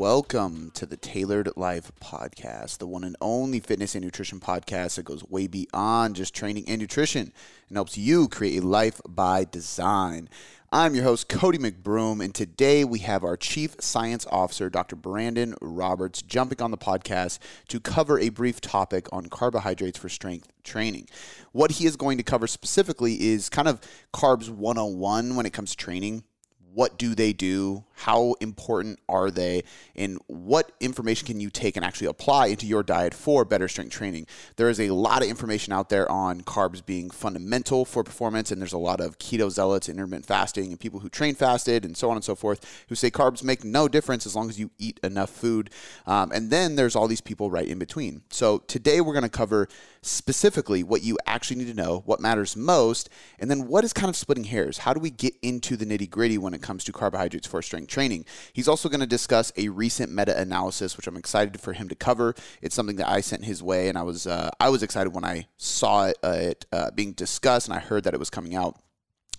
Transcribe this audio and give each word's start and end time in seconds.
welcome 0.00 0.70
to 0.70 0.86
the 0.86 0.96
Tailored 0.96 1.50
Life 1.56 1.92
Podcast, 2.02 2.78
the 2.78 2.86
one 2.86 3.04
and 3.04 3.18
only 3.20 3.60
fitness 3.60 3.94
and 3.94 4.02
nutrition 4.02 4.40
podcast 4.40 4.94
that 4.94 5.02
goes 5.02 5.22
way 5.28 5.46
beyond 5.46 6.16
just 6.16 6.34
training 6.34 6.64
and 6.68 6.80
nutrition 6.80 7.34
and 7.68 7.76
helps 7.76 7.98
you 7.98 8.26
create 8.26 8.62
a 8.62 8.66
life 8.66 9.02
by 9.06 9.44
design. 9.44 10.30
I'm 10.72 10.94
your 10.94 11.04
host, 11.04 11.28
Cody 11.28 11.58
McBroom, 11.58 12.24
and 12.24 12.34
today 12.34 12.82
we 12.82 13.00
have 13.00 13.22
our 13.22 13.36
Chief 13.36 13.76
Science 13.78 14.26
Officer, 14.30 14.70
Dr. 14.70 14.96
Brandon 14.96 15.54
Roberts, 15.60 16.22
jumping 16.22 16.62
on 16.62 16.70
the 16.70 16.78
podcast 16.78 17.38
to 17.68 17.78
cover 17.78 18.18
a 18.18 18.30
brief 18.30 18.62
topic 18.62 19.06
on 19.12 19.26
carbohydrates 19.26 19.98
for 19.98 20.08
strength 20.08 20.48
training. 20.64 21.10
What 21.52 21.72
he 21.72 21.84
is 21.84 21.96
going 21.96 22.16
to 22.16 22.24
cover 22.24 22.46
specifically 22.46 23.20
is 23.20 23.50
kind 23.50 23.68
of 23.68 23.82
carbs 24.14 24.48
101 24.48 25.36
when 25.36 25.44
it 25.44 25.52
comes 25.52 25.72
to 25.72 25.76
training 25.76 26.24
what 26.72 26.98
do 26.98 27.14
they 27.14 27.32
do? 27.32 27.84
How 28.00 28.34
important 28.40 28.98
are 29.10 29.30
they? 29.30 29.62
And 29.94 30.18
what 30.26 30.72
information 30.80 31.26
can 31.26 31.38
you 31.38 31.50
take 31.50 31.76
and 31.76 31.84
actually 31.84 32.06
apply 32.06 32.46
into 32.46 32.66
your 32.66 32.82
diet 32.82 33.12
for 33.12 33.44
better 33.44 33.68
strength 33.68 33.92
training? 33.92 34.26
There 34.56 34.70
is 34.70 34.80
a 34.80 34.88
lot 34.88 35.22
of 35.22 35.28
information 35.28 35.74
out 35.74 35.90
there 35.90 36.10
on 36.10 36.40
carbs 36.40 36.84
being 36.84 37.10
fundamental 37.10 37.84
for 37.84 38.02
performance, 38.02 38.50
and 38.50 38.58
there's 38.58 38.72
a 38.72 38.78
lot 38.78 39.02
of 39.02 39.18
keto 39.18 39.50
zealots, 39.50 39.86
intermittent 39.86 40.24
fasting, 40.24 40.70
and 40.70 40.80
people 40.80 41.00
who 41.00 41.10
train 41.10 41.34
fasted, 41.34 41.84
and 41.84 41.94
so 41.94 42.08
on 42.08 42.16
and 42.16 42.24
so 42.24 42.34
forth, 42.34 42.84
who 42.88 42.94
say 42.94 43.10
carbs 43.10 43.44
make 43.44 43.64
no 43.64 43.86
difference 43.86 44.24
as 44.24 44.34
long 44.34 44.48
as 44.48 44.58
you 44.58 44.70
eat 44.78 44.98
enough 45.02 45.28
food. 45.28 45.68
Um, 46.06 46.32
and 46.32 46.50
then 46.50 46.76
there's 46.76 46.96
all 46.96 47.06
these 47.06 47.20
people 47.20 47.50
right 47.50 47.68
in 47.68 47.78
between. 47.78 48.22
So 48.30 48.58
today 48.60 49.02
we're 49.02 49.12
going 49.12 49.24
to 49.24 49.28
cover 49.28 49.68
specifically 50.00 50.82
what 50.82 51.02
you 51.02 51.18
actually 51.26 51.56
need 51.56 51.68
to 51.68 51.74
know, 51.74 52.02
what 52.06 52.18
matters 52.18 52.56
most, 52.56 53.10
and 53.38 53.50
then 53.50 53.66
what 53.66 53.84
is 53.84 53.92
kind 53.92 54.08
of 54.08 54.16
splitting 54.16 54.44
hairs. 54.44 54.78
How 54.78 54.94
do 54.94 55.00
we 55.00 55.10
get 55.10 55.34
into 55.42 55.76
the 55.76 55.84
nitty 55.84 56.08
gritty 56.08 56.38
when 56.38 56.54
it 56.54 56.62
comes 56.62 56.82
to 56.84 56.92
carbohydrates 56.92 57.46
for 57.46 57.60
strength 57.60 57.89
training? 57.90 58.24
He's 58.52 58.68
also 58.68 58.88
going 58.88 59.00
to 59.00 59.06
discuss 59.06 59.52
a 59.56 59.68
recent 59.68 60.12
meta 60.12 60.38
analysis, 60.38 60.96
which 60.96 61.06
I'm 61.06 61.16
excited 61.16 61.60
for 61.60 61.74
him 61.74 61.88
to 61.88 61.94
cover. 61.94 62.34
It's 62.62 62.74
something 62.74 62.96
that 62.96 63.08
I 63.08 63.20
sent 63.20 63.44
his 63.44 63.62
way, 63.62 63.88
and 63.88 63.98
I 63.98 64.02
was 64.02 64.26
uh, 64.26 64.50
I 64.58 64.70
was 64.70 64.82
excited 64.82 65.10
when 65.10 65.24
I 65.24 65.46
saw 65.56 66.06
it, 66.06 66.66
uh, 66.72 66.76
uh, 66.76 66.90
being 66.92 67.12
discussed 67.12 67.68
and 67.68 67.76
I 67.76 67.80
heard 67.80 68.04
that 68.04 68.14
it 68.14 68.20
was 68.20 68.30
coming 68.30 68.54
out. 68.54 68.80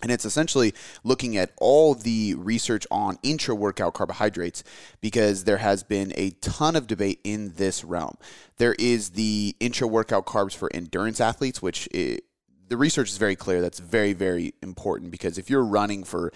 And 0.02 0.10
it's 0.10 0.24
essentially 0.24 0.74
looking 1.04 1.36
at 1.36 1.52
all 1.58 1.94
the 1.94 2.34
research 2.34 2.86
on 2.90 3.18
intra 3.22 3.54
workout 3.54 3.94
carbohydrates 3.94 4.64
because 5.00 5.44
there 5.44 5.58
has 5.58 5.84
been 5.84 6.12
a 6.16 6.30
ton 6.30 6.74
of 6.74 6.88
debate 6.88 7.20
in 7.22 7.54
this 7.54 7.84
realm. 7.84 8.16
There 8.56 8.74
is 8.80 9.10
the 9.10 9.54
intra 9.60 9.86
workout 9.86 10.26
carbs 10.26 10.56
for 10.56 10.68
endurance 10.74 11.20
athletes, 11.20 11.62
which 11.62 11.88
it, 11.92 12.24
the 12.68 12.76
research 12.76 13.10
is 13.10 13.18
very 13.18 13.36
clear. 13.36 13.60
That's 13.60 13.78
very, 13.78 14.12
very 14.12 14.54
important 14.60 15.12
because 15.12 15.38
if 15.38 15.48
you're 15.48 15.64
running 15.64 16.02
for 16.02 16.32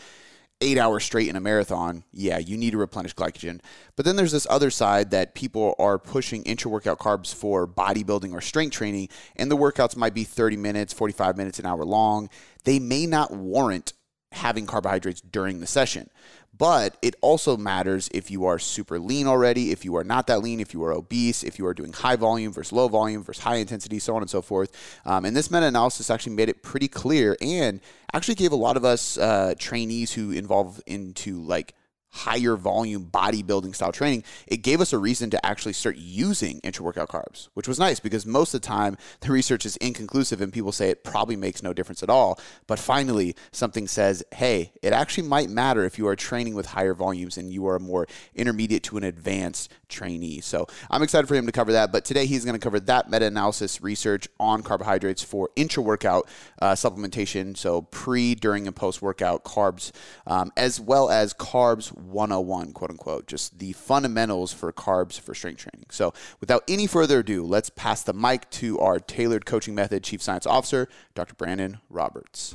eight 0.61 0.79
hours 0.79 1.05
straight 1.05 1.29
in 1.29 1.37
a 1.37 1.41
marathon, 1.41 2.05
yeah, 2.13 2.39
you 2.39 2.57
need 2.57 2.71
to 2.71 2.79
replenish 2.79 3.15
glycogen. 3.15 3.61
But 3.95 4.05
then 4.05 4.17
there's 4.17 4.33
this 4.33 4.47
other 4.49 4.71
side 4.71 5.11
that 5.11 5.35
people 5.35 5.75
are 5.79 5.99
pushing 5.99 6.43
intra 6.45 6.71
workout 6.71 6.99
carbs 6.99 7.35
for 7.35 7.67
bodybuilding 7.67 8.33
or 8.33 8.41
strength 8.41 8.73
training, 8.73 9.09
and 9.37 9.51
the 9.51 9.57
workouts 9.57 9.97
might 9.97 10.15
be 10.15 10.25
30 10.25 10.57
minutes, 10.57 10.93
45 10.93 11.37
minutes, 11.37 11.59
an 11.59 11.67
hour 11.67 11.85
long. 11.85 12.31
They 12.65 12.79
may 12.79 13.07
not 13.07 13.33
warrant 13.33 13.93
having 14.33 14.67
carbohydrates 14.67 15.21
during 15.21 15.61
the 15.61 15.67
session. 15.67 16.11
But 16.59 16.97
it 17.03 17.17
also 17.21 17.57
matters 17.57 18.09
if 18.15 18.31
you 18.31 18.47
are 18.47 18.59
super 18.59 18.99
lean 18.99 19.27
already, 19.27 19.73
if 19.73 19.85
you 19.85 19.97
are 19.97 20.05
not 20.05 20.27
that 20.29 20.41
lean, 20.41 20.61
if 20.61 20.73
you 20.73 20.83
are 20.85 20.93
obese, 20.93 21.43
if 21.43 21.59
you 21.59 21.67
are 21.67 21.75
doing 21.75 21.93
high 21.93 22.17
volume 22.17 22.53
versus 22.53 22.73
low 22.73 22.89
volume 22.89 23.23
versus 23.23 23.43
high 23.43 23.57
intensity, 23.57 23.99
so 23.99 24.17
on 24.17 24.23
and 24.23 24.31
so 24.31 24.41
forth. 24.41 24.71
Um, 25.05 25.25
and 25.25 25.37
this 25.37 25.51
meta 25.51 25.67
analysis 25.67 26.09
actually 26.09 26.35
made 26.35 26.49
it 26.49 26.63
pretty 26.63 26.89
clear 26.89 27.37
and 27.41 27.81
actually 28.15 28.37
gave 28.37 28.53
a 28.53 28.57
lot 28.57 28.77
of 28.77 28.85
us 28.85 29.19
uh, 29.19 29.55
trainees 29.59 30.13
who 30.13 30.31
involve 30.31 30.81
into 30.87 31.43
like 31.43 31.75
higher 32.17 32.57
volume 32.57 33.07
bodybuilding 33.07 33.75
style 33.75 33.93
training, 33.93 34.25
it 34.47 34.59
gave 34.59 34.81
us 34.81 34.93
a 34.93 34.99
reason 34.99 35.31
to 35.31 35.47
actually 35.47 35.73
start 35.73 35.97
using 35.97 36.59
intra 36.61 36.85
workout 36.85 37.09
carbs, 37.09 37.49
which 37.55 37.69
was 37.69 37.79
nice 37.79 38.01
because 38.01 38.25
most 38.25 38.55
of 38.55 38.63
the 38.63 38.67
time 38.67 38.97
the 39.21 39.31
research 39.31 39.67
is 39.67 39.77
inconclusive 39.77 40.41
and 40.41 40.53
people 40.53 40.73
say 40.73 40.91
it 40.91 41.05
probably 41.05 41.37
makes 41.37 41.63
no 41.63 41.73
difference 41.73 42.03
at 42.03 42.11
all. 42.11 42.39
But 42.67 42.79
finally, 42.79 43.37
something 43.53 43.87
says, 43.87 44.25
hey, 44.35 44.73
it 44.83 44.93
actually 44.93 45.29
might 45.29 45.51
matter 45.51 45.85
if 45.85 45.99
you 45.99 46.07
are 46.09 46.17
training 46.17 46.55
with 46.55 46.67
higher 46.67 46.95
volumes 46.95 47.37
and 47.37 47.53
you 47.53 47.67
are 47.67 47.77
a 47.77 47.81
more 47.81 48.07
intermediate 48.35 48.83
to 48.85 48.97
an 48.97 49.05
advanced 49.05 49.71
trainee. 49.89 50.41
So 50.41 50.67
I'm 50.91 51.03
excited 51.03 51.27
for 51.27 51.35
him 51.35 51.47
to 51.47 51.53
cover 51.53 51.73
that. 51.73 51.93
But 51.93 52.05
today 52.05 52.27
he's 52.27 52.45
going 52.45 52.59
to 52.59 52.65
cover 52.65 52.81
that 52.81 53.11
meta 53.11 53.27
analysis 53.27 53.83
research 53.83 54.29
on 54.41 54.63
carbohydrates 54.63 55.23
for 55.23 55.51
intra 55.57 55.83
workout 55.83 56.29
uh, 56.61 56.73
supplementation. 56.73 57.57
So 57.57 57.83
pre, 57.83 58.35
during, 58.35 58.67
and 58.67 58.75
post 58.75 59.03
workout 59.03 59.45
carbs, 59.45 59.93
um, 60.27 60.53
as 60.57 60.81
well 60.81 61.11
as 61.11 61.35
carbs 61.35 61.93
101, 62.11 62.73
quote 62.73 62.91
unquote, 62.91 63.27
just 63.27 63.59
the 63.59 63.73
fundamentals 63.73 64.53
for 64.53 64.73
carbs 64.73 65.19
for 65.19 65.35
strength 65.35 65.61
training. 65.61 65.87
So, 65.91 66.13
without 66.41 66.65
any 66.69 66.87
further 66.87 67.21
ado, 67.21 67.45
let's 67.45 67.71
pass 67.71 68.03
the 68.03 68.13
mic 68.13 68.49
to 68.51 68.79
our 68.79 68.99
tailored 68.99 69.47
coaching 69.47 69.75
method 69.75 70.03
Chief 70.03 70.23
Science 70.23 70.47
Officer, 70.47 70.89
Dr. 71.15 71.35
Brandon 71.35 71.79
Roberts. 71.91 72.55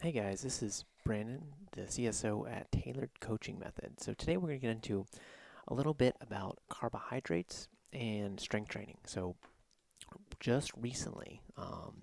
Hey 0.00 0.12
guys, 0.12 0.42
this 0.42 0.62
is 0.62 0.84
Brandon, 1.04 1.42
the 1.72 1.82
CSO 1.82 2.50
at 2.50 2.70
Tailored 2.72 3.10
Coaching 3.20 3.58
Method. 3.58 4.00
So, 4.00 4.14
today 4.14 4.36
we're 4.36 4.48
going 4.48 4.60
to 4.60 4.66
get 4.66 4.70
into 4.70 5.06
a 5.68 5.74
little 5.74 5.94
bit 5.94 6.16
about 6.20 6.58
carbohydrates 6.68 7.68
and 7.92 8.38
strength 8.40 8.68
training. 8.68 8.98
So, 9.06 9.36
just 10.40 10.72
recently, 10.76 11.40
um, 11.56 12.02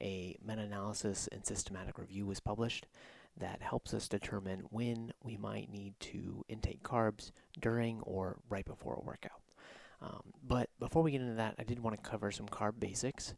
a 0.00 0.36
meta 0.44 0.62
analysis 0.62 1.28
and 1.32 1.44
systematic 1.44 1.98
review 1.98 2.26
was 2.26 2.40
published 2.40 2.86
that 3.38 3.62
helps 3.62 3.94
us 3.94 4.08
determine 4.08 4.60
when 4.70 5.12
we 5.22 5.36
might 5.36 5.70
need 5.70 5.94
to 6.00 6.44
intake 6.48 6.82
carbs 6.82 7.30
during 7.60 8.00
or 8.02 8.38
right 8.48 8.64
before 8.64 8.94
a 8.94 9.04
workout. 9.04 9.40
Um, 10.00 10.22
but 10.46 10.70
before 10.78 11.02
we 11.02 11.12
get 11.12 11.20
into 11.20 11.34
that, 11.34 11.56
I 11.58 11.64
did 11.64 11.80
want 11.80 11.96
to 12.02 12.08
cover 12.08 12.30
some 12.30 12.46
carb 12.46 12.78
basics. 12.78 13.34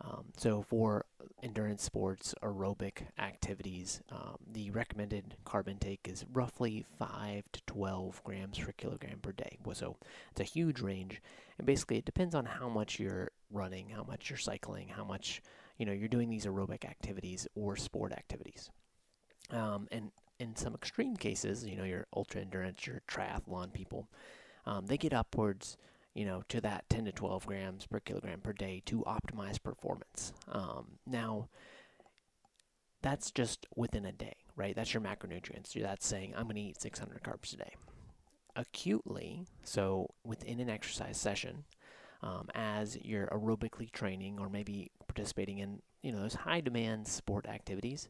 Um, 0.00 0.24
so 0.36 0.62
for 0.62 1.06
endurance 1.42 1.82
sports, 1.82 2.34
aerobic 2.42 3.02
activities, 3.18 4.02
um, 4.10 4.36
the 4.50 4.70
recommended 4.70 5.36
carb 5.46 5.68
intake 5.68 6.08
is 6.08 6.24
roughly 6.32 6.84
5 6.98 7.44
to 7.52 7.60
12 7.66 8.24
grams 8.24 8.58
per 8.58 8.72
kilogram 8.72 9.20
per 9.20 9.32
day. 9.32 9.58
So 9.74 9.96
it's 10.32 10.40
a 10.40 10.44
huge 10.44 10.80
range, 10.80 11.22
and 11.56 11.66
basically 11.66 11.98
it 11.98 12.04
depends 12.04 12.34
on 12.34 12.46
how 12.46 12.68
much 12.68 12.98
you're 12.98 13.30
running, 13.52 13.90
how 13.90 14.02
much 14.02 14.28
you're 14.28 14.38
cycling, 14.38 14.88
how 14.88 15.04
much 15.04 15.40
you 15.78 15.86
know 15.86 15.92
you're 15.92 16.08
doing 16.08 16.30
these 16.30 16.46
aerobic 16.46 16.84
activities 16.84 17.46
or 17.54 17.76
sport 17.76 18.12
activities. 18.12 18.70
Um, 19.52 19.86
and 19.92 20.10
in 20.40 20.56
some 20.56 20.74
extreme 20.74 21.16
cases, 21.16 21.64
you 21.64 21.76
know, 21.76 21.84
your 21.84 22.06
ultra 22.16 22.40
endurance, 22.40 22.86
your 22.86 23.02
triathlon 23.08 23.72
people, 23.72 24.08
um, 24.66 24.86
they 24.86 24.96
get 24.96 25.12
upwards, 25.12 25.76
you 26.14 26.24
know, 26.24 26.42
to 26.48 26.60
that 26.60 26.88
10 26.88 27.04
to 27.04 27.12
12 27.12 27.46
grams 27.46 27.86
per 27.86 28.00
kilogram 28.00 28.40
per 28.40 28.52
day 28.52 28.82
to 28.86 29.04
optimize 29.06 29.62
performance. 29.62 30.32
Um, 30.50 30.98
now, 31.06 31.48
that's 33.02 33.30
just 33.30 33.66
within 33.76 34.06
a 34.06 34.12
day, 34.12 34.36
right? 34.56 34.74
That's 34.74 34.94
your 34.94 35.02
macronutrients. 35.02 35.72
That's 35.74 36.06
saying 36.06 36.34
I'm 36.36 36.44
going 36.44 36.56
to 36.56 36.62
eat 36.62 36.80
600 36.80 37.22
carbs 37.22 37.52
a 37.52 37.56
day. 37.58 37.74
Acutely, 38.54 39.46
so 39.64 40.10
within 40.24 40.60
an 40.60 40.68
exercise 40.70 41.16
session, 41.16 41.64
um, 42.22 42.48
as 42.54 42.96
you're 43.02 43.26
aerobically 43.28 43.90
training 43.90 44.38
or 44.38 44.48
maybe 44.48 44.90
participating 45.06 45.58
in, 45.58 45.80
you 46.02 46.12
know, 46.12 46.20
those 46.20 46.34
high 46.34 46.60
demand 46.60 47.08
sport 47.08 47.46
activities, 47.46 48.08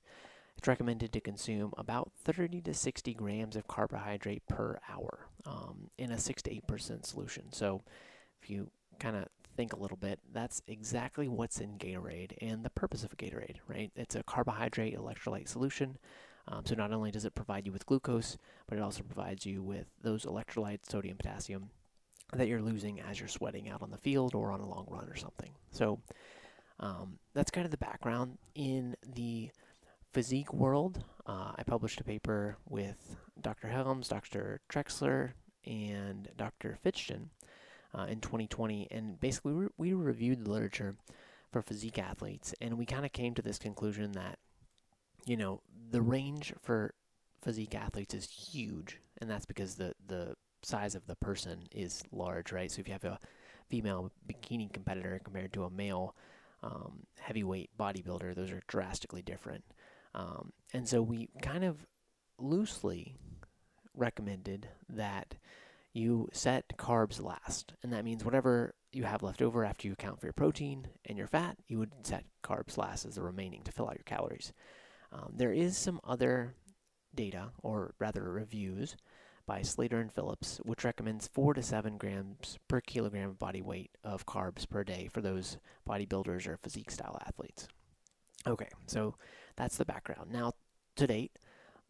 it's 0.56 0.68
recommended 0.68 1.12
to 1.12 1.20
consume 1.20 1.72
about 1.76 2.12
30 2.24 2.60
to 2.62 2.74
60 2.74 3.14
grams 3.14 3.56
of 3.56 3.66
carbohydrate 3.66 4.46
per 4.48 4.78
hour 4.88 5.26
um, 5.46 5.90
in 5.98 6.12
a 6.12 6.18
6 6.18 6.42
to 6.42 6.50
8% 6.50 7.04
solution. 7.04 7.52
So 7.52 7.82
if 8.42 8.50
you 8.50 8.70
kind 8.98 9.16
of 9.16 9.26
think 9.56 9.72
a 9.72 9.78
little 9.78 9.96
bit, 9.96 10.20
that's 10.32 10.62
exactly 10.66 11.28
what's 11.28 11.60
in 11.60 11.78
Gatorade 11.78 12.36
and 12.40 12.64
the 12.64 12.70
purpose 12.70 13.04
of 13.04 13.16
Gatorade, 13.16 13.56
right? 13.66 13.90
It's 13.96 14.14
a 14.14 14.22
carbohydrate 14.22 14.96
electrolyte 14.96 15.48
solution. 15.48 15.98
Um, 16.48 16.64
so 16.66 16.74
not 16.74 16.92
only 16.92 17.10
does 17.10 17.24
it 17.24 17.34
provide 17.34 17.66
you 17.66 17.72
with 17.72 17.86
glucose, 17.86 18.36
but 18.68 18.78
it 18.78 18.82
also 18.82 19.02
provides 19.02 19.46
you 19.46 19.62
with 19.62 19.86
those 20.02 20.24
electrolytes, 20.24 20.90
sodium, 20.90 21.16
potassium, 21.16 21.70
that 22.32 22.48
you're 22.48 22.62
losing 22.62 23.00
as 23.00 23.20
you're 23.20 23.28
sweating 23.28 23.68
out 23.68 23.82
on 23.82 23.90
the 23.90 23.98
field 23.98 24.34
or 24.34 24.50
on 24.50 24.60
a 24.60 24.68
long 24.68 24.86
run 24.88 25.08
or 25.08 25.16
something. 25.16 25.52
So 25.70 26.00
um, 26.80 27.18
that's 27.34 27.50
kind 27.50 27.64
of 27.64 27.70
the 27.70 27.76
background. 27.76 28.38
In 28.54 28.96
the 29.14 29.50
physique 30.12 30.52
world, 30.52 31.04
uh, 31.26 31.52
I 31.56 31.62
published 31.64 32.00
a 32.00 32.04
paper 32.04 32.56
with 32.68 33.16
Dr. 33.40 33.68
Helms, 33.68 34.08
Dr. 34.08 34.60
Trexler, 34.68 35.32
and 35.64 36.28
Dr. 36.36 36.78
Fitschen 36.84 37.28
uh, 37.94 38.06
in 38.08 38.20
2020, 38.20 38.88
and 38.90 39.18
basically 39.20 39.52
we, 39.52 39.66
we 39.78 39.92
reviewed 39.94 40.44
the 40.44 40.50
literature 40.50 40.96
for 41.50 41.62
physique 41.62 41.98
athletes, 41.98 42.54
and 42.60 42.78
we 42.78 42.86
kind 42.86 43.04
of 43.04 43.12
came 43.12 43.34
to 43.34 43.42
this 43.42 43.58
conclusion 43.58 44.12
that, 44.12 44.38
you 45.26 45.36
know, 45.36 45.60
the 45.90 46.02
range 46.02 46.52
for 46.62 46.94
physique 47.42 47.74
athletes 47.74 48.14
is 48.14 48.28
huge, 48.28 48.98
and 49.20 49.30
that's 49.30 49.46
because 49.46 49.74
the 49.76 49.94
the 50.06 50.34
size 50.62 50.94
of 50.94 51.06
the 51.06 51.16
person 51.16 51.64
is 51.72 52.02
large, 52.12 52.52
right? 52.52 52.70
So 52.70 52.80
if 52.80 52.88
you 52.88 52.92
have 52.92 53.04
a 53.04 53.18
female 53.68 54.12
bikini 54.28 54.72
competitor 54.72 55.20
compared 55.22 55.52
to 55.54 55.64
a 55.64 55.70
male 55.70 56.14
um, 56.62 57.00
heavyweight 57.18 57.70
bodybuilder, 57.78 58.34
those 58.34 58.52
are 58.52 58.62
drastically 58.68 59.22
different. 59.22 59.64
Um, 60.14 60.52
and 60.72 60.88
so 60.88 61.02
we 61.02 61.28
kind 61.42 61.64
of 61.64 61.86
loosely 62.38 63.16
recommended 63.94 64.68
that 64.88 65.34
you 65.92 66.28
set 66.32 66.76
carbs 66.78 67.22
last. 67.22 67.74
And 67.82 67.92
that 67.92 68.04
means 68.04 68.24
whatever 68.24 68.74
you 68.92 69.04
have 69.04 69.22
left 69.22 69.42
over 69.42 69.64
after 69.64 69.86
you 69.86 69.92
account 69.92 70.20
for 70.20 70.26
your 70.26 70.32
protein 70.32 70.88
and 71.04 71.18
your 71.18 71.26
fat, 71.26 71.56
you 71.68 71.78
would 71.78 71.92
set 72.06 72.24
carbs 72.42 72.76
last 72.76 73.04
as 73.04 73.14
the 73.14 73.22
remaining 73.22 73.62
to 73.64 73.72
fill 73.72 73.88
out 73.88 73.96
your 73.96 74.04
calories. 74.04 74.52
Um, 75.12 75.32
there 75.36 75.52
is 75.52 75.76
some 75.76 76.00
other 76.04 76.54
data, 77.14 77.52
or 77.62 77.94
rather 77.98 78.22
reviews, 78.22 78.96
by 79.46 79.62
Slater 79.62 80.00
and 80.00 80.12
Phillips, 80.12 80.60
which 80.62 80.84
recommends 80.84 81.28
4 81.28 81.54
to 81.54 81.62
7 81.62 81.98
grams 81.98 82.58
per 82.68 82.80
kilogram 82.80 83.30
of 83.30 83.38
body 83.38 83.60
weight 83.60 83.90
of 84.04 84.24
carbs 84.24 84.68
per 84.68 84.84
day 84.84 85.08
for 85.12 85.20
those 85.20 85.58
bodybuilders 85.88 86.46
or 86.46 86.56
physique 86.56 86.90
style 86.90 87.20
athletes. 87.26 87.68
Okay, 88.46 88.68
so 88.86 89.14
that's 89.56 89.76
the 89.76 89.84
background. 89.84 90.30
Now, 90.30 90.52
to 90.96 91.06
date, 91.06 91.32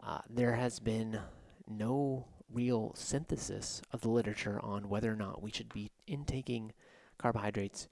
uh, 0.03 0.21
there 0.29 0.55
has 0.55 0.81
been 0.81 1.21
no 1.69 2.27
real 2.53 2.93
synthesis 2.95 3.83
of 3.93 4.03
the 4.03 4.11
literature 4.11 4.61
on 4.63 4.89
whether 4.89 5.11
or 5.11 5.17
not 5.17 5.43
we 5.43 5.51
should 5.51 5.73
be 5.73 5.91
intaking 6.07 6.73
carbohydrates 7.19 7.89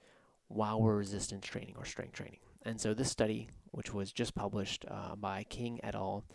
while 0.47 0.81
we're 0.81 0.97
resistance 0.97 1.45
training 1.45 1.75
or 1.77 1.85
strength 1.85 2.13
training. 2.13 2.39
And 2.63 2.79
so 2.79 2.93
this 2.93 3.09
study, 3.09 3.49
which 3.71 3.93
was 3.93 4.11
just 4.11 4.35
published 4.35 4.85
uh, 4.89 5.15
by 5.15 5.43
King 5.43 5.79
et 5.83 5.95
al. 5.95 6.25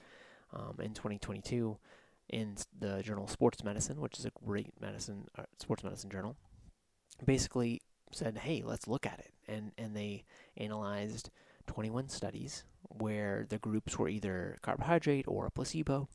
Um, 0.52 0.76
in 0.80 0.94
2022 0.94 1.76
in 2.30 2.56
the 2.78 3.02
journal 3.02 3.26
Sports 3.26 3.64
Medicine, 3.64 4.00
which 4.00 4.18
is 4.18 4.24
a 4.24 4.30
great 4.44 4.72
medicine 4.80 5.26
uh, 5.36 5.42
sports 5.58 5.82
medicine 5.84 6.08
journal, 6.08 6.36
basically 7.24 7.82
said, 8.12 8.38
"Hey, 8.38 8.62
let's 8.64 8.86
look 8.86 9.06
at 9.06 9.18
it." 9.18 9.32
And 9.48 9.72
and 9.76 9.96
they 9.96 10.24
analyzed 10.56 11.30
21 11.66 12.08
studies 12.08 12.64
where 12.98 13.46
the 13.48 13.58
groups 13.58 13.98
were 13.98 14.08
either 14.08 14.58
carbohydrate 14.62 15.26
or 15.28 15.46
a 15.46 15.50
placebo 15.50 16.08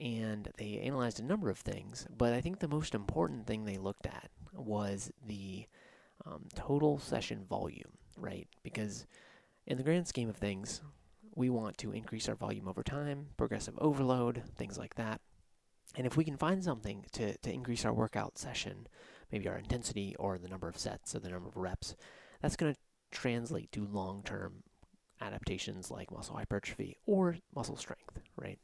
and 0.00 0.48
they 0.58 0.80
analyzed 0.84 1.20
a 1.20 1.24
number 1.24 1.50
of 1.50 1.58
things, 1.58 2.06
but 2.16 2.32
I 2.32 2.40
think 2.40 2.58
the 2.58 2.68
most 2.68 2.94
important 2.94 3.46
thing 3.46 3.64
they 3.64 3.78
looked 3.78 4.06
at 4.06 4.30
was 4.52 5.10
the 5.26 5.66
um, 6.24 6.44
total 6.54 6.98
session 6.98 7.44
volume, 7.48 7.92
right? 8.16 8.48
Because 8.62 9.06
in 9.66 9.76
the 9.76 9.82
grand 9.82 10.06
scheme 10.06 10.28
of 10.28 10.36
things, 10.36 10.82
we 11.34 11.50
want 11.50 11.78
to 11.78 11.92
increase 11.92 12.28
our 12.28 12.34
volume 12.34 12.68
over 12.68 12.82
time, 12.82 13.26
progressive 13.36 13.74
overload, 13.78 14.42
things 14.56 14.78
like 14.78 14.94
that. 14.96 15.20
And 15.96 16.06
if 16.06 16.16
we 16.16 16.24
can 16.24 16.36
find 16.36 16.62
something 16.62 17.04
to, 17.12 17.36
to 17.36 17.52
increase 17.52 17.84
our 17.84 17.92
workout 17.92 18.38
session, 18.38 18.86
maybe 19.32 19.48
our 19.48 19.58
intensity 19.58 20.14
or 20.18 20.38
the 20.38 20.48
number 20.48 20.68
of 20.68 20.78
sets 20.78 21.14
or 21.14 21.20
the 21.20 21.30
number 21.30 21.48
of 21.48 21.56
reps, 21.56 21.96
that's 22.40 22.56
going 22.56 22.72
to 22.72 22.78
translate 23.10 23.72
to 23.72 23.86
long 23.86 24.22
term 24.22 24.62
adaptations 25.20 25.90
like 25.90 26.10
muscle 26.10 26.36
hypertrophy 26.36 26.96
or 27.06 27.36
muscle 27.54 27.76
strength, 27.76 28.20
right? 28.36 28.58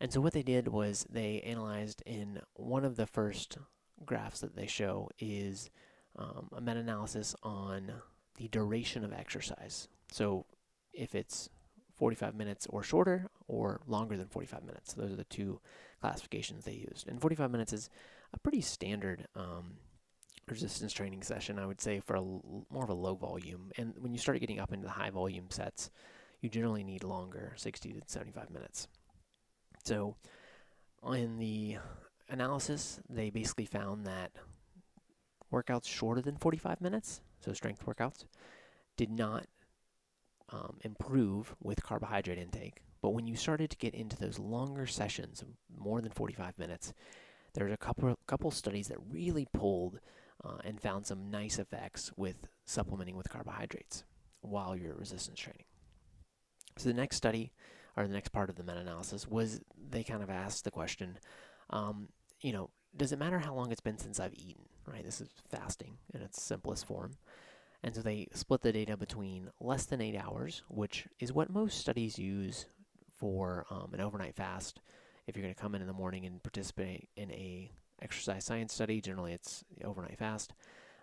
And 0.00 0.12
so 0.12 0.20
what 0.20 0.32
they 0.32 0.42
did 0.42 0.68
was 0.68 1.06
they 1.10 1.40
analyzed 1.40 2.02
in 2.06 2.40
one 2.54 2.84
of 2.84 2.96
the 2.96 3.06
first 3.06 3.58
graphs 4.04 4.40
that 4.40 4.54
they 4.54 4.66
show 4.66 5.10
is 5.18 5.70
um, 6.16 6.48
a 6.56 6.60
meta-analysis 6.60 7.34
on 7.42 7.92
the 8.36 8.48
duration 8.48 9.04
of 9.04 9.12
exercise. 9.12 9.88
So 10.10 10.46
if 10.92 11.14
it's 11.14 11.50
45 11.98 12.34
minutes 12.36 12.66
or 12.70 12.82
shorter 12.82 13.28
or 13.48 13.80
longer 13.86 14.16
than 14.16 14.28
45 14.28 14.64
minutes. 14.64 14.94
Those 14.94 15.12
are 15.12 15.16
the 15.16 15.24
two 15.24 15.60
classifications 16.00 16.64
they 16.64 16.72
used. 16.72 17.08
And 17.08 17.20
45 17.20 17.50
minutes 17.50 17.72
is 17.72 17.90
a 18.32 18.38
pretty 18.38 18.60
standard 18.60 19.26
um, 19.34 19.78
resistance 20.50 20.92
training 20.92 21.22
session, 21.22 21.58
I 21.58 21.66
would 21.66 21.80
say, 21.80 22.00
for 22.00 22.16
a 22.16 22.22
more 22.22 22.84
of 22.84 22.90
a 22.90 22.94
low 22.94 23.14
volume. 23.14 23.70
And 23.76 23.94
when 23.98 24.12
you 24.12 24.18
start 24.18 24.40
getting 24.40 24.60
up 24.60 24.72
into 24.72 24.86
the 24.86 24.92
high 24.92 25.10
volume 25.10 25.50
sets, 25.50 25.90
you 26.40 26.48
generally 26.48 26.84
need 26.84 27.04
longer, 27.04 27.52
60 27.56 27.92
to 27.92 28.00
75 28.06 28.50
minutes. 28.50 28.88
So, 29.84 30.16
in 31.12 31.38
the 31.38 31.78
analysis, 32.28 33.00
they 33.08 33.30
basically 33.30 33.64
found 33.64 34.06
that 34.06 34.32
workouts 35.52 35.86
shorter 35.86 36.20
than 36.20 36.36
45 36.36 36.80
minutes, 36.80 37.20
so 37.40 37.52
strength 37.52 37.84
workouts, 37.86 38.24
did 38.96 39.10
not 39.10 39.46
um, 40.50 40.78
improve 40.82 41.54
with 41.62 41.82
carbohydrate 41.82 42.38
intake. 42.38 42.82
But 43.00 43.10
when 43.10 43.26
you 43.26 43.36
started 43.36 43.70
to 43.70 43.76
get 43.76 43.94
into 43.94 44.16
those 44.16 44.38
longer 44.38 44.86
sessions, 44.86 45.44
more 45.76 46.00
than 46.00 46.10
45 46.10 46.58
minutes, 46.58 46.92
there's 47.54 47.72
a 47.72 47.76
couple 47.76 48.16
couple 48.26 48.50
studies 48.50 48.88
that 48.88 48.98
really 49.10 49.46
pulled 49.52 50.00
uh, 50.48 50.58
and 50.64 50.80
found 50.80 51.06
some 51.06 51.30
nice 51.30 51.58
effects 51.58 52.10
with 52.16 52.46
supplementing 52.64 53.16
with 53.16 53.28
carbohydrates 53.28 54.04
while 54.40 54.76
you're 54.76 54.94
resistance 54.94 55.38
training. 55.38 55.64
So 56.76 56.88
the 56.88 56.94
next 56.94 57.16
study 57.16 57.52
or 57.96 58.06
the 58.06 58.14
next 58.14 58.30
part 58.30 58.50
of 58.50 58.56
the 58.56 58.62
meta-analysis 58.62 59.26
was 59.26 59.60
they 59.90 60.04
kind 60.04 60.22
of 60.22 60.30
asked 60.30 60.64
the 60.64 60.70
question, 60.70 61.18
um, 61.70 62.08
you 62.40 62.52
know, 62.52 62.70
does 62.96 63.12
it 63.12 63.18
matter 63.18 63.38
how 63.38 63.54
long 63.54 63.72
it's 63.72 63.80
been 63.80 63.98
since 63.98 64.20
I've 64.20 64.34
eaten? 64.34 64.64
Right, 64.86 65.04
this 65.04 65.20
is 65.20 65.28
fasting 65.50 65.98
in 66.14 66.22
its 66.22 66.40
simplest 66.42 66.86
form. 66.86 67.12
And 67.82 67.94
so 67.94 68.00
they 68.00 68.28
split 68.32 68.62
the 68.62 68.72
data 68.72 68.96
between 68.96 69.50
less 69.60 69.84
than 69.84 70.00
eight 70.00 70.16
hours, 70.16 70.62
which 70.68 71.06
is 71.20 71.32
what 71.32 71.50
most 71.50 71.78
studies 71.78 72.18
use 72.18 72.66
for 73.16 73.66
um, 73.70 73.90
an 73.92 74.00
overnight 74.00 74.34
fast. 74.34 74.80
If 75.26 75.36
you're 75.36 75.44
going 75.44 75.54
to 75.54 75.60
come 75.60 75.74
in 75.74 75.82
in 75.82 75.86
the 75.86 75.92
morning 75.92 76.24
and 76.24 76.42
participate 76.42 77.08
in 77.16 77.30
a 77.30 77.70
exercise 78.02 78.44
science 78.44 78.72
study, 78.74 79.00
generally 79.00 79.32
it's 79.32 79.64
overnight 79.84 80.18
fast. 80.18 80.52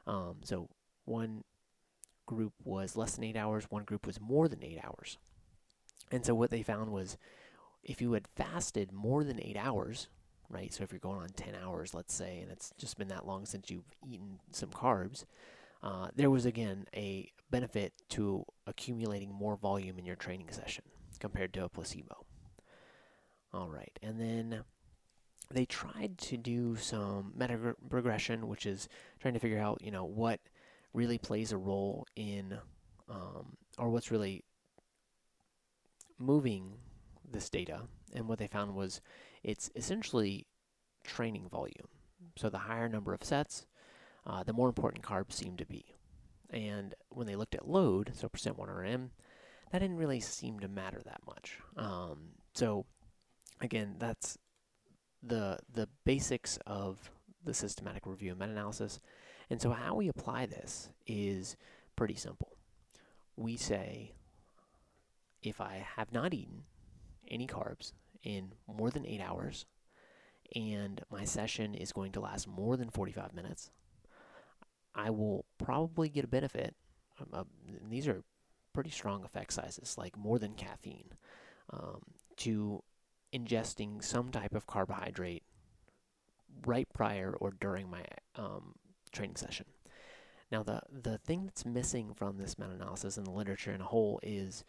Um, 0.07 0.37
so 0.43 0.69
one 1.05 1.43
group 2.25 2.53
was 2.63 2.95
less 2.95 3.15
than 3.15 3.23
eight 3.23 3.37
hours, 3.37 3.65
one 3.69 3.83
group 3.83 4.05
was 4.05 4.19
more 4.19 4.47
than 4.47 4.63
eight 4.63 4.79
hours. 4.83 5.17
And 6.11 6.25
so 6.25 6.35
what 6.35 6.51
they 6.51 6.63
found 6.63 6.91
was 6.91 7.17
if 7.83 8.01
you 8.01 8.13
had 8.13 8.27
fasted 8.35 8.91
more 8.91 9.23
than 9.23 9.41
eight 9.41 9.57
hours, 9.57 10.07
right? 10.49 10.73
So 10.73 10.83
if 10.83 10.91
you're 10.91 10.99
going 10.99 11.21
on 11.21 11.29
10 11.29 11.55
hours, 11.63 11.93
let's 11.93 12.13
say, 12.13 12.39
and 12.41 12.51
it's 12.51 12.73
just 12.77 12.97
been 12.97 13.07
that 13.09 13.27
long 13.27 13.45
since 13.45 13.69
you've 13.69 13.95
eaten 14.07 14.39
some 14.51 14.69
carbs, 14.69 15.25
uh, 15.83 16.07
there 16.15 16.31
was 16.31 16.45
again 16.45 16.85
a 16.95 17.31
benefit 17.51 17.93
to 18.09 18.45
accumulating 18.65 19.31
more 19.31 19.55
volume 19.55 19.99
in 19.99 20.05
your 20.05 20.15
training 20.15 20.49
session 20.51 20.83
compared 21.19 21.53
to 21.53 21.63
a 21.63 21.69
placebo. 21.69 22.25
All 23.53 23.69
right, 23.69 23.97
and 24.01 24.19
then 24.19 24.63
they 25.49 25.65
tried 25.65 26.17
to 26.17 26.37
do 26.37 26.75
some 26.75 27.33
meta 27.35 27.75
regression, 27.89 28.47
which 28.47 28.65
is 28.65 28.89
trying 29.19 29.33
to 29.33 29.39
figure 29.39 29.59
out, 29.59 29.81
you 29.81 29.91
know, 29.91 30.05
what 30.05 30.39
really 30.93 31.17
plays 31.17 31.51
a 31.51 31.57
role 31.57 32.07
in, 32.15 32.57
um, 33.09 33.57
or 33.77 33.89
what's 33.89 34.11
really 34.11 34.43
moving 36.17 36.73
this 37.29 37.49
data, 37.49 37.81
and 38.13 38.27
what 38.27 38.39
they 38.39 38.47
found 38.47 38.75
was 38.75 39.01
it's 39.43 39.69
essentially 39.75 40.47
training 41.03 41.47
volume. 41.49 41.87
So 42.35 42.49
the 42.49 42.57
higher 42.57 42.89
number 42.89 43.13
of 43.13 43.23
sets, 43.23 43.65
uh, 44.25 44.43
the 44.43 44.53
more 44.53 44.67
important 44.67 45.03
carbs 45.03 45.33
seem 45.33 45.57
to 45.57 45.65
be. 45.65 45.85
And 46.49 46.95
when 47.09 47.27
they 47.27 47.35
looked 47.35 47.55
at 47.55 47.67
load, 47.67 48.11
so 48.13 48.29
percent 48.29 48.57
1RM, 48.57 49.09
that 49.71 49.79
didn't 49.79 49.97
really 49.97 50.19
seem 50.19 50.59
to 50.59 50.67
matter 50.67 51.01
that 51.05 51.21
much. 51.27 51.59
Um, 51.75 52.29
so 52.53 52.85
again, 53.61 53.95
that's 53.99 54.37
the 55.25 55.59
the 55.73 55.87
basics 56.05 56.57
of 56.65 57.11
the 57.43 57.53
systematic 57.53 58.05
review 58.05 58.31
and 58.31 58.39
meta-analysis. 58.39 58.99
And 59.49 59.61
so 59.61 59.71
how 59.71 59.95
we 59.95 60.09
apply 60.09 60.47
this 60.47 60.89
is 61.05 61.55
pretty 61.95 62.15
simple. 62.15 62.57
We 63.35 63.57
say 63.57 64.13
if 65.43 65.61
I 65.61 65.85
have 65.95 66.11
not 66.11 66.33
eaten 66.33 66.63
any 67.27 67.47
carbs 67.47 67.93
in 68.23 68.53
more 68.67 68.89
than 68.89 69.05
eight 69.05 69.21
hours 69.21 69.65
and 70.55 71.01
my 71.11 71.23
session 71.23 71.75
is 71.75 71.91
going 71.91 72.11
to 72.13 72.19
last 72.19 72.47
more 72.47 72.77
than 72.77 72.89
45 72.89 73.33
minutes, 73.33 73.69
I 74.95 75.09
will 75.09 75.45
probably 75.57 76.09
get 76.09 76.25
a 76.25 76.27
benefit. 76.27 76.75
Um, 77.19 77.27
uh, 77.33 77.43
these 77.89 78.07
are 78.07 78.23
pretty 78.73 78.89
strong 78.89 79.23
effect 79.23 79.53
sizes, 79.53 79.97
like 79.97 80.17
more 80.17 80.39
than 80.39 80.53
caffeine, 80.53 81.09
um, 81.71 82.01
to 82.37 82.83
ingesting 83.33 84.03
some 84.03 84.31
type 84.31 84.55
of 84.55 84.67
carbohydrate 84.67 85.43
right 86.65 86.87
prior 86.93 87.35
or 87.39 87.51
during 87.59 87.89
my 87.89 88.03
um, 88.35 88.75
training 89.11 89.35
session. 89.35 89.65
Now, 90.51 90.63
the, 90.63 90.81
the 90.91 91.17
thing 91.17 91.45
that's 91.45 91.65
missing 91.65 92.13
from 92.13 92.37
this 92.37 92.57
meta 92.57 92.73
analysis 92.73 93.17
and 93.17 93.25
the 93.25 93.31
literature 93.31 93.71
in 93.71 93.81
a 93.81 93.85
whole 93.85 94.19
is 94.23 94.63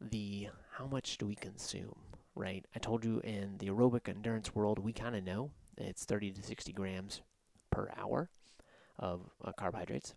the 0.00 0.48
how 0.72 0.86
much 0.86 1.18
do 1.18 1.26
we 1.26 1.34
consume, 1.34 1.96
right? 2.34 2.64
I 2.74 2.78
told 2.78 3.04
you 3.04 3.20
in 3.20 3.58
the 3.58 3.68
aerobic 3.68 4.08
endurance 4.08 4.54
world, 4.54 4.78
we 4.78 4.92
kind 4.92 5.14
of 5.14 5.24
know 5.24 5.50
it's 5.76 6.04
30 6.04 6.32
to 6.32 6.42
60 6.42 6.72
grams 6.72 7.20
per 7.70 7.90
hour 7.96 8.30
of 8.98 9.30
uh, 9.44 9.52
carbohydrates. 9.52 10.14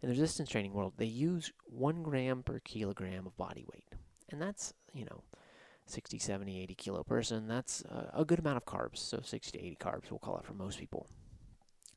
In 0.00 0.08
the 0.08 0.14
resistance 0.14 0.48
training 0.48 0.74
world, 0.74 0.94
they 0.96 1.06
use 1.06 1.52
one 1.64 2.02
gram 2.02 2.42
per 2.42 2.60
kilogram 2.60 3.26
of 3.26 3.36
body 3.36 3.64
weight. 3.72 3.88
And 4.30 4.40
that's, 4.40 4.74
you 4.92 5.04
know, 5.04 5.22
60, 5.86 6.18
70, 6.18 6.62
80 6.62 6.74
kilo 6.74 7.02
person. 7.02 7.46
That's 7.46 7.82
a 8.12 8.24
good 8.24 8.38
amount 8.38 8.56
of 8.56 8.64
carbs. 8.64 8.98
So 8.98 9.20
60 9.22 9.58
to 9.58 9.64
80 9.64 9.76
carbs, 9.76 10.10
we'll 10.10 10.18
call 10.18 10.38
it 10.38 10.44
for 10.44 10.54
most 10.54 10.78
people. 10.78 11.06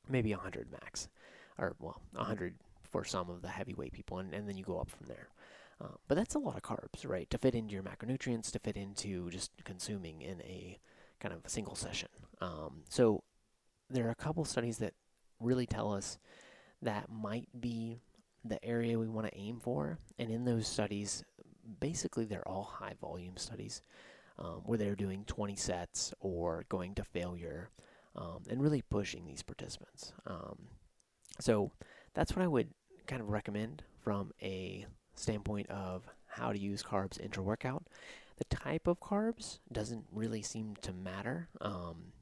Maybe 0.09 0.31
100 0.31 0.71
max. 0.71 1.09
Or, 1.57 1.75
well, 1.79 2.01
100 2.13 2.55
for 2.83 3.03
some 3.03 3.29
of 3.29 3.41
the 3.41 3.49
heavyweight 3.49 3.93
people. 3.93 4.19
And, 4.19 4.33
and 4.33 4.47
then 4.47 4.57
you 4.57 4.63
go 4.63 4.79
up 4.79 4.89
from 4.89 5.07
there. 5.07 5.29
Uh, 5.79 5.95
but 6.07 6.15
that's 6.15 6.35
a 6.35 6.39
lot 6.39 6.55
of 6.55 6.63
carbs, 6.63 7.07
right? 7.07 7.29
To 7.29 7.37
fit 7.37 7.55
into 7.55 7.73
your 7.73 7.83
macronutrients, 7.83 8.51
to 8.51 8.59
fit 8.59 8.77
into 8.77 9.29
just 9.29 9.51
consuming 9.63 10.21
in 10.21 10.41
a 10.41 10.79
kind 11.19 11.33
of 11.33 11.45
a 11.45 11.49
single 11.49 11.75
session. 11.75 12.09
Um, 12.41 12.83
so 12.89 13.23
there 13.89 14.07
are 14.07 14.11
a 14.11 14.15
couple 14.15 14.43
studies 14.45 14.79
that 14.79 14.93
really 15.39 15.65
tell 15.65 15.93
us 15.93 16.17
that 16.81 17.09
might 17.11 17.49
be 17.59 17.99
the 18.43 18.63
area 18.63 18.97
we 18.97 19.07
want 19.07 19.27
to 19.27 19.37
aim 19.37 19.59
for. 19.59 19.99
And 20.17 20.31
in 20.31 20.45
those 20.45 20.67
studies, 20.67 21.23
basically 21.79 22.25
they're 22.25 22.47
all 22.47 22.63
high 22.63 22.95
volume 22.99 23.37
studies 23.37 23.81
um, 24.39 24.61
where 24.65 24.77
they're 24.77 24.95
doing 24.95 25.23
20 25.25 25.55
sets 25.55 26.13
or 26.19 26.65
going 26.69 26.95
to 26.95 27.03
failure 27.03 27.69
um, 28.15 28.43
and 28.49 28.61
really 28.61 28.81
pushing 28.81 29.25
these 29.25 29.43
participants. 29.43 30.13
Um, 30.25 30.57
so 31.39 31.71
that's 32.13 32.35
what 32.35 32.43
I 32.43 32.47
would 32.47 32.69
kind 33.05 33.21
of 33.21 33.29
recommend 33.29 33.83
from 34.03 34.31
a 34.41 34.85
standpoint 35.15 35.69
of 35.69 36.03
how 36.27 36.51
to 36.51 36.59
use 36.59 36.83
carbs 36.83 37.19
intra 37.19 37.43
workout. 37.43 37.85
The 38.37 38.45
type 38.45 38.87
of 38.87 38.99
carbs 38.99 39.59
doesn't 39.71 40.05
really 40.11 40.41
seem 40.41 40.75
to 40.81 40.93
matter. 40.93 41.49
Um, 41.61 42.13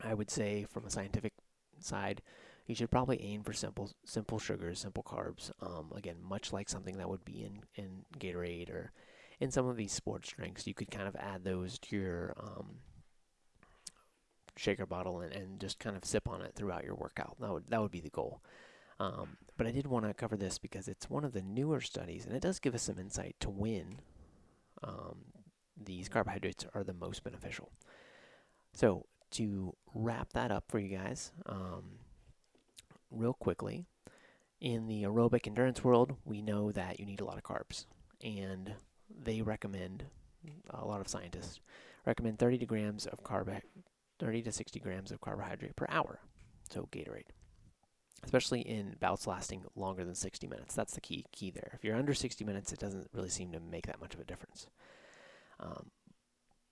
I 0.00 0.14
would 0.14 0.30
say 0.30 0.66
from 0.70 0.86
a 0.86 0.90
scientific 0.90 1.32
side, 1.80 2.22
you 2.68 2.74
should 2.74 2.90
probably 2.90 3.20
aim 3.22 3.42
for 3.42 3.54
simple 3.54 3.90
simple 4.04 4.38
sugars, 4.38 4.78
simple 4.78 5.02
carbs. 5.02 5.50
Um, 5.60 5.90
again, 5.96 6.16
much 6.22 6.52
like 6.52 6.68
something 6.68 6.98
that 6.98 7.08
would 7.08 7.24
be 7.24 7.42
in, 7.42 7.62
in 7.74 8.04
Gatorade 8.18 8.70
or 8.70 8.92
in 9.40 9.50
some 9.50 9.66
of 9.66 9.76
these 9.76 9.90
sports 9.90 10.28
drinks, 10.28 10.66
you 10.66 10.74
could 10.74 10.90
kind 10.90 11.08
of 11.08 11.16
add 11.16 11.44
those 11.44 11.78
to 11.78 11.96
your 11.96 12.34
um, 12.38 12.76
shaker 14.56 14.84
bottle 14.84 15.20
and, 15.20 15.32
and 15.32 15.60
just 15.60 15.78
kind 15.78 15.96
of 15.96 16.04
sip 16.04 16.28
on 16.28 16.42
it 16.42 16.52
throughout 16.54 16.84
your 16.84 16.94
workout. 16.94 17.36
That 17.40 17.52
would 17.52 17.64
that 17.70 17.80
would 17.80 17.90
be 17.90 18.00
the 18.00 18.10
goal. 18.10 18.42
Um, 19.00 19.38
but 19.56 19.66
I 19.66 19.70
did 19.70 19.86
want 19.86 20.04
to 20.04 20.12
cover 20.12 20.36
this 20.36 20.58
because 20.58 20.88
it's 20.88 21.08
one 21.08 21.24
of 21.24 21.32
the 21.32 21.42
newer 21.42 21.80
studies, 21.80 22.26
and 22.26 22.36
it 22.36 22.42
does 22.42 22.58
give 22.58 22.74
us 22.74 22.82
some 22.82 22.98
insight 22.98 23.36
to 23.40 23.48
when 23.48 24.00
um, 24.82 25.16
these 25.82 26.08
carbohydrates 26.08 26.66
are 26.74 26.84
the 26.84 26.92
most 26.92 27.24
beneficial. 27.24 27.70
So 28.74 29.06
to 29.30 29.74
wrap 29.94 30.34
that 30.34 30.50
up 30.50 30.64
for 30.68 30.78
you 30.78 30.96
guys, 30.96 31.32
um, 31.46 32.00
real 33.10 33.34
quickly, 33.34 33.86
in 34.60 34.86
the 34.86 35.04
aerobic 35.04 35.46
endurance 35.46 35.84
world, 35.84 36.16
we 36.24 36.42
know 36.42 36.72
that 36.72 36.98
you 36.98 37.06
need 37.06 37.20
a 37.20 37.24
lot 37.24 37.36
of 37.36 37.44
carbs, 37.44 37.86
and 38.22 38.74
they 39.08 39.42
recommend 39.42 40.04
a 40.70 40.84
lot 40.84 41.00
of 41.00 41.08
scientists 41.08 41.60
recommend 42.08 42.38
30 42.38 42.58
to 42.58 42.66
grams 42.66 43.06
of 43.06 43.22
carb 43.22 43.60
30 44.18 44.42
to 44.42 44.50
60 44.50 44.80
grams 44.80 45.12
of 45.12 45.20
carbohydrate 45.20 45.76
per 45.76 45.86
hour. 45.88 46.20
So 46.70 46.88
Gatorade, 46.90 47.30
especially 48.24 48.62
in 48.62 48.96
bouts 48.98 49.26
lasting 49.26 49.64
longer 49.76 50.04
than 50.04 50.14
60 50.14 50.46
minutes. 50.48 50.74
That's 50.74 50.94
the 50.94 51.00
key 51.00 51.24
key 51.32 51.50
there. 51.50 51.70
If 51.74 51.84
you're 51.84 51.96
under 51.96 52.14
60 52.14 52.44
minutes, 52.44 52.72
it 52.72 52.80
doesn't 52.80 53.08
really 53.12 53.28
seem 53.28 53.52
to 53.52 53.60
make 53.60 53.86
that 53.86 54.00
much 54.00 54.14
of 54.14 54.20
a 54.20 54.24
difference. 54.24 54.66
Um, 55.60 55.90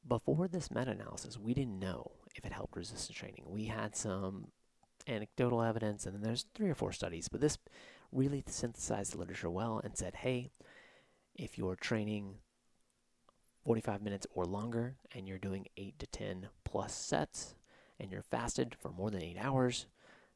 before 0.07 0.49
this 0.49 0.71
meta-analysis, 0.71 1.39
we 1.39 1.55
didn't 1.55 1.79
know 1.79 2.13
if 2.35 2.45
it 2.45 2.53
helped 2.53 2.77
resistance 2.77 3.17
training. 3.17 3.45
We 3.47 3.65
had 3.65 3.97
some 3.97 4.49
anecdotal 5.07 5.63
evidence, 5.63 6.07
and 6.07 6.15
then 6.15 6.23
there's 6.23 6.47
three 6.55 6.71
or 6.71 6.75
four 6.75 6.93
studies, 6.93 7.29
but 7.29 7.41
this 7.41 7.59
really 8.13 8.45
synthesized 8.47 9.13
the 9.13 9.19
literature 9.19 9.51
well 9.51 9.81
and 9.83 9.97
said, 9.97 10.17
hey, 10.17 10.51
if 11.35 11.59
you're 11.59 11.77
training 11.77 12.37
45 13.65 14.01
minutes 14.03 14.27
or 14.35 14.45
longer 14.45 14.95
and 15.15 15.27
you're 15.27 15.39
doing 15.39 15.67
8 15.77 15.99
to 15.99 16.07
10 16.07 16.49
plus 16.65 16.95
sets 16.95 17.55
and 17.99 18.11
you're 18.11 18.23
fasted 18.23 18.77
for 18.79 18.91
more 18.91 19.11
than 19.11 19.23
8 19.23 19.37
hours, 19.41 19.87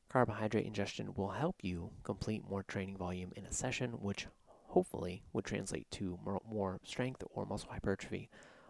carbohydrate 0.08 0.66
ingestion 0.66 1.14
will 1.14 1.30
help 1.30 1.56
you 1.62 1.90
complete 2.02 2.48
more 2.48 2.64
training 2.64 2.96
volume 2.96 3.32
in 3.36 3.44
a 3.44 3.52
session, 3.52 3.92
which 3.92 4.26
hopefully 4.46 5.22
would 5.32 5.44
translate 5.44 5.90
to 5.90 6.18
more, 6.24 6.40
more 6.48 6.80
strength 6.84 7.22
or 7.30 7.46
muscle 7.46 7.70
hypertrophy 7.70 8.28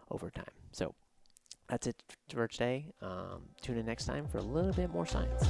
over 0.09 0.29
time. 0.29 0.45
So 0.71 0.93
that's 1.71 1.87
it 1.87 1.95
for 2.29 2.49
today. 2.49 2.91
Um, 3.01 3.43
tune 3.61 3.77
in 3.77 3.85
next 3.85 4.03
time 4.05 4.27
for 4.27 4.39
a 4.39 4.43
little 4.43 4.73
bit 4.73 4.91
more 4.91 5.05
science. 5.05 5.45